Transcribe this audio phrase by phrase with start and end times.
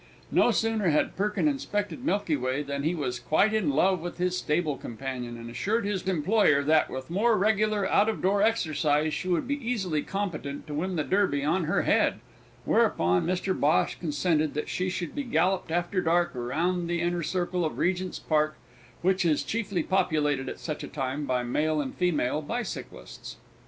[0.31, 4.35] No sooner had Perkin inspected Milky Way than he was quite in love with his
[4.35, 9.27] stable companion, and assured his employer that, with more regular out of door exercise, she
[9.27, 12.15] would be easily competent to win the Derby on her head,
[12.65, 17.63] whereupon Mr Bhosh consented that she should be galloped after dark round the inner circle
[17.63, 18.55] of Regent's Park,
[19.03, 23.35] which is chiefly populated at such a time by male and female bicyclists.